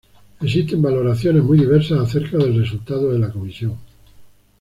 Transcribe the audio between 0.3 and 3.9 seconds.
Existen valoraciones muy diversas acerca del resultado de la Comisión.